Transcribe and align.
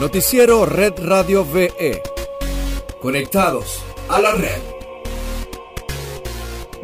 Noticiero 0.00 0.64
Red 0.64 0.92
Radio 0.98 1.44
VE. 1.44 2.00
Conectados 3.02 3.80
a 4.08 4.20
la 4.20 4.30
red. 4.30 4.60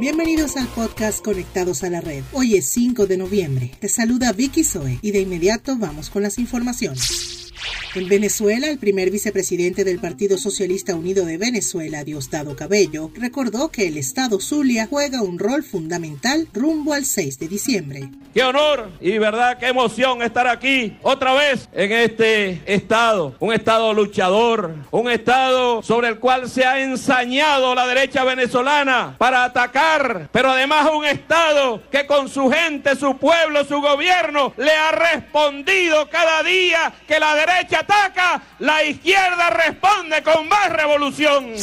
Bienvenidos 0.00 0.56
al 0.56 0.66
podcast 0.66 1.24
Conectados 1.24 1.84
a 1.84 1.90
la 1.90 2.00
Red. 2.00 2.24
Hoy 2.32 2.56
es 2.56 2.68
5 2.70 3.06
de 3.06 3.16
noviembre. 3.16 3.70
Te 3.78 3.88
saluda 3.88 4.32
Vicky 4.32 4.64
Zoe 4.64 4.98
y 5.00 5.12
de 5.12 5.20
inmediato 5.20 5.76
vamos 5.78 6.10
con 6.10 6.24
las 6.24 6.38
informaciones. 6.38 7.52
En 7.94 8.08
Venezuela, 8.08 8.66
el 8.70 8.78
primer 8.78 9.12
vicepresidente 9.12 9.84
del 9.84 10.00
Partido 10.00 10.36
Socialista 10.36 10.96
Unido 10.96 11.24
de 11.24 11.38
Venezuela, 11.38 12.02
Diosdado 12.02 12.56
Cabello, 12.56 13.12
recordó 13.14 13.70
que 13.70 13.86
el 13.86 13.96
Estado 13.96 14.40
Zulia 14.40 14.88
juega 14.90 15.22
un 15.22 15.38
rol 15.38 15.62
fundamental 15.62 16.48
rumbo 16.52 16.92
al 16.92 17.04
6 17.04 17.38
de 17.38 17.46
diciembre. 17.46 18.10
Qué 18.34 18.42
honor 18.42 18.90
y 19.00 19.16
verdad, 19.18 19.58
qué 19.58 19.68
emoción 19.68 20.22
estar 20.22 20.48
aquí 20.48 20.96
otra 21.02 21.34
vez 21.34 21.68
en 21.72 21.92
este 21.92 22.60
Estado, 22.66 23.36
un 23.38 23.52
Estado 23.52 23.94
luchador, 23.94 24.74
un 24.90 25.08
Estado 25.08 25.80
sobre 25.84 26.08
el 26.08 26.18
cual 26.18 26.50
se 26.50 26.64
ha 26.64 26.80
ensañado 26.80 27.76
la 27.76 27.86
derecha 27.86 28.24
venezolana 28.24 29.14
para 29.18 29.44
atacar, 29.44 30.30
pero 30.32 30.50
además 30.50 30.90
un 30.92 31.04
Estado 31.04 31.80
que 31.92 32.06
con 32.06 32.28
su 32.28 32.50
gente, 32.50 32.96
su 32.96 33.18
pueblo, 33.18 33.64
su 33.64 33.80
gobierno 33.80 34.52
le 34.56 34.72
ha 34.72 34.90
respondido 34.90 36.08
cada 36.10 36.42
día 36.42 36.92
que 37.06 37.20
la 37.20 37.36
derecha 37.36 37.83
ataca, 37.84 38.42
la 38.58 38.82
izquierda 38.82 39.50
responde 39.50 40.22
con 40.22 40.48
más 40.48 40.70
revolución. 40.70 41.54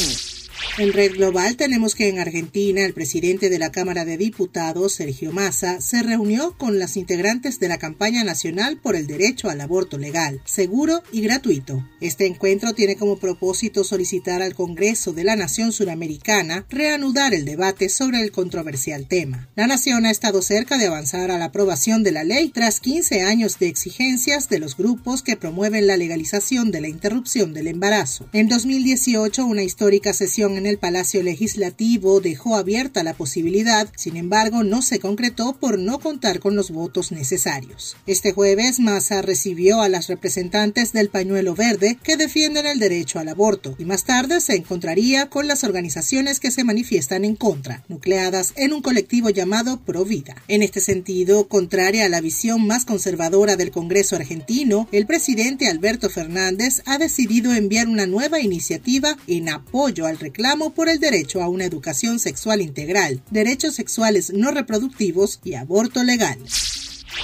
En 0.77 0.93
Red 0.93 1.15
Global 1.15 1.57
tenemos 1.57 1.95
que 1.95 2.07
en 2.07 2.17
Argentina 2.17 2.85
el 2.85 2.93
presidente 2.93 3.49
de 3.49 3.59
la 3.59 3.73
Cámara 3.73 4.05
de 4.05 4.15
Diputados, 4.17 4.93
Sergio 4.93 5.33
Massa, 5.33 5.81
se 5.81 6.01
reunió 6.01 6.57
con 6.57 6.79
las 6.79 6.95
integrantes 6.95 7.59
de 7.59 7.67
la 7.67 7.77
campaña 7.77 8.23
nacional 8.23 8.77
por 8.77 8.95
el 8.95 9.05
derecho 9.05 9.49
al 9.49 9.59
aborto 9.59 9.97
legal, 9.97 10.41
seguro 10.45 11.03
y 11.11 11.21
gratuito. 11.21 11.85
Este 11.99 12.25
encuentro 12.25 12.73
tiene 12.73 12.95
como 12.95 13.19
propósito 13.19 13.83
solicitar 13.83 14.41
al 14.41 14.55
Congreso 14.55 15.11
de 15.11 15.25
la 15.25 15.35
Nación 15.35 15.73
Suramericana 15.73 16.65
reanudar 16.69 17.33
el 17.33 17.43
debate 17.43 17.89
sobre 17.89 18.21
el 18.21 18.31
controversial 18.31 19.09
tema. 19.09 19.49
La 19.57 19.67
nación 19.67 20.05
ha 20.05 20.11
estado 20.11 20.41
cerca 20.41 20.77
de 20.77 20.87
avanzar 20.87 21.31
a 21.31 21.37
la 21.37 21.45
aprobación 21.45 22.01
de 22.01 22.13
la 22.13 22.23
ley 22.23 22.47
tras 22.47 22.79
15 22.79 23.23
años 23.23 23.59
de 23.59 23.67
exigencias 23.67 24.47
de 24.47 24.59
los 24.59 24.77
grupos 24.77 25.21
que 25.21 25.35
promueven 25.35 25.85
la 25.85 25.97
legalización 25.97 26.71
de 26.71 26.79
la 26.79 26.87
interrupción 26.87 27.53
del 27.53 27.67
embarazo. 27.67 28.29
En 28.31 28.47
2018, 28.47 29.45
una 29.45 29.63
histórica 29.63 30.13
sesión 30.13 30.60
el 30.65 30.77
Palacio 30.77 31.23
Legislativo 31.23 32.21
dejó 32.21 32.55
abierta 32.55 33.03
la 33.03 33.13
posibilidad, 33.13 33.89
sin 33.95 34.17
embargo 34.17 34.63
no 34.63 34.81
se 34.81 34.99
concretó 34.99 35.57
por 35.59 35.79
no 35.79 35.99
contar 35.99 36.39
con 36.39 36.55
los 36.55 36.71
votos 36.71 37.11
necesarios. 37.11 37.97
Este 38.07 38.33
jueves 38.33 38.79
Massa 38.79 39.21
recibió 39.21 39.81
a 39.81 39.89
las 39.89 40.07
representantes 40.07 40.93
del 40.93 41.09
pañuelo 41.09 41.55
verde 41.55 41.97
que 42.03 42.17
defienden 42.17 42.65
el 42.65 42.79
derecho 42.79 43.19
al 43.19 43.29
aborto 43.29 43.75
y 43.77 43.85
más 43.85 44.03
tarde 44.03 44.41
se 44.41 44.55
encontraría 44.55 45.29
con 45.29 45.47
las 45.47 45.63
organizaciones 45.63 46.39
que 46.39 46.51
se 46.51 46.63
manifiestan 46.63 47.25
en 47.25 47.35
contra, 47.35 47.83
nucleadas 47.87 48.53
en 48.55 48.73
un 48.73 48.81
colectivo 48.81 49.29
llamado 49.29 49.79
Provida. 49.79 50.35
En 50.47 50.63
este 50.63 50.79
sentido, 50.79 51.47
contraria 51.47 52.05
a 52.05 52.09
la 52.09 52.21
visión 52.21 52.67
más 52.67 52.85
conservadora 52.85 53.55
del 53.55 53.71
Congreso 53.71 54.15
argentino, 54.15 54.87
el 54.91 55.05
presidente 55.05 55.67
Alberto 55.67 56.09
Fernández 56.09 56.81
ha 56.85 56.97
decidido 56.97 57.53
enviar 57.53 57.87
una 57.87 58.05
nueva 58.05 58.39
iniciativa 58.39 59.17
en 59.27 59.49
apoyo 59.49 60.05
al 60.05 60.19
reclamo 60.19 60.50
por 60.51 60.89
el 60.89 60.99
derecho 60.99 61.41
a 61.41 61.47
una 61.47 61.63
educación 61.63 62.19
sexual 62.19 62.61
integral, 62.61 63.21
derechos 63.31 63.75
sexuales 63.75 64.31
no 64.33 64.51
reproductivos 64.51 65.39
y 65.45 65.53
aborto 65.53 66.03
legal. 66.03 66.37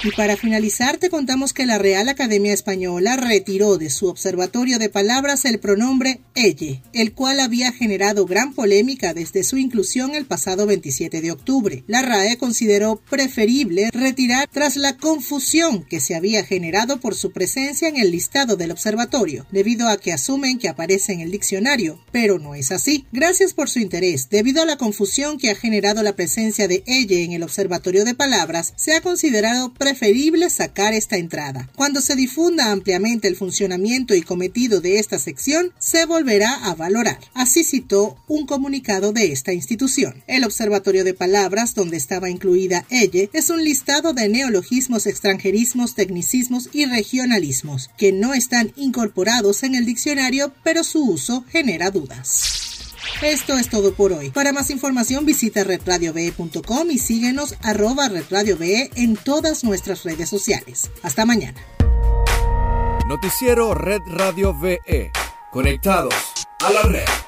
Y 0.04 0.12
para 0.12 0.36
finalizar 0.36 0.98
te 0.98 1.10
contamos 1.10 1.52
que 1.52 1.66
la 1.66 1.76
Real 1.76 2.08
Academia 2.08 2.52
Española 2.52 3.16
retiró 3.16 3.78
de 3.78 3.90
su 3.90 4.06
observatorio 4.06 4.78
de 4.78 4.88
palabras 4.88 5.44
el 5.44 5.58
pronombre 5.58 6.20
elle, 6.36 6.82
el 6.92 7.14
cual 7.14 7.40
había 7.40 7.72
generado 7.72 8.24
gran 8.24 8.54
polémica 8.54 9.12
desde 9.12 9.42
su 9.42 9.56
inclusión 9.56 10.14
el 10.14 10.24
pasado 10.24 10.66
27 10.66 11.20
de 11.20 11.32
octubre. 11.32 11.82
La 11.88 12.02
RAE 12.02 12.38
consideró 12.38 13.02
preferible 13.10 13.90
retirar 13.92 14.48
tras 14.52 14.76
la 14.76 14.96
confusión 14.96 15.82
que 15.82 15.98
se 15.98 16.14
había 16.14 16.44
generado 16.44 17.00
por 17.00 17.16
su 17.16 17.32
presencia 17.32 17.88
en 17.88 17.96
el 17.96 18.12
listado 18.12 18.54
del 18.54 18.70
observatorio, 18.70 19.46
debido 19.50 19.88
a 19.88 19.96
que 19.96 20.12
asumen 20.12 20.60
que 20.60 20.68
aparece 20.68 21.12
en 21.12 21.20
el 21.20 21.32
diccionario, 21.32 22.00
pero 22.12 22.38
no 22.38 22.54
es 22.54 22.70
así. 22.70 23.04
Gracias 23.10 23.52
por 23.52 23.68
su 23.68 23.80
interés. 23.80 24.28
Debido 24.30 24.62
a 24.62 24.66
la 24.66 24.76
confusión 24.76 25.38
que 25.38 25.50
ha 25.50 25.56
generado 25.56 26.04
la 26.04 26.14
presencia 26.14 26.68
de 26.68 26.84
elle 26.86 27.24
en 27.24 27.32
el 27.32 27.42
observatorio 27.42 28.04
de 28.04 28.14
palabras, 28.14 28.74
se 28.76 28.94
ha 28.94 29.00
considerado 29.00 29.74
preferible 29.74 29.87
sacar 30.50 30.94
esta 30.94 31.16
entrada. 31.16 31.68
Cuando 31.76 32.00
se 32.00 32.16
difunda 32.16 32.70
ampliamente 32.72 33.28
el 33.28 33.36
funcionamiento 33.36 34.14
y 34.14 34.22
cometido 34.22 34.80
de 34.80 34.98
esta 34.98 35.18
sección, 35.18 35.72
se 35.78 36.04
volverá 36.04 36.54
a 36.54 36.74
valorar. 36.74 37.18
Así 37.34 37.64
citó 37.64 38.16
un 38.26 38.46
comunicado 38.46 39.12
de 39.12 39.32
esta 39.32 39.52
institución. 39.52 40.22
El 40.26 40.44
Observatorio 40.44 41.04
de 41.04 41.14
Palabras, 41.14 41.74
donde 41.74 41.96
estaba 41.96 42.30
incluida 42.30 42.86
ella, 42.90 43.28
es 43.32 43.50
un 43.50 43.64
listado 43.64 44.12
de 44.12 44.28
neologismos, 44.28 45.06
extranjerismos, 45.06 45.94
tecnicismos 45.94 46.68
y 46.72 46.86
regionalismos, 46.86 47.90
que 47.96 48.12
no 48.12 48.34
están 48.34 48.72
incorporados 48.76 49.62
en 49.62 49.74
el 49.74 49.86
diccionario, 49.86 50.52
pero 50.62 50.84
su 50.84 51.04
uso 51.04 51.44
genera 51.50 51.90
dudas. 51.90 52.67
Esto 53.22 53.54
es 53.54 53.68
todo 53.68 53.94
por 53.94 54.12
hoy. 54.12 54.30
Para 54.30 54.52
más 54.52 54.70
información 54.70 55.26
visita 55.26 55.64
redradiove.com 55.64 56.90
y 56.90 56.98
síguenos 56.98 57.56
arroba 57.62 58.08
redradiove 58.08 58.90
en 58.94 59.16
todas 59.16 59.64
nuestras 59.64 60.04
redes 60.04 60.28
sociales. 60.28 60.90
Hasta 61.02 61.26
mañana. 61.26 61.60
Noticiero 63.08 63.74
Red 63.74 64.02
Radio 64.06 64.54
VE. 64.54 65.10
Conectados 65.50 66.14
a 66.60 66.70
la 66.70 66.82
red. 66.82 67.27